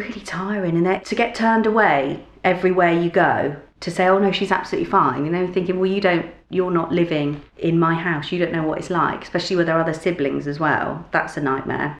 [0.00, 0.76] really tiring.
[0.76, 4.90] And it, to get turned away everywhere you go, to say, oh no, she's absolutely
[4.90, 8.52] fine, you know, thinking, well, you don't, you're not living in my house, you don't
[8.52, 11.06] know what it's like, especially with our other siblings as well.
[11.12, 11.98] That's a nightmare.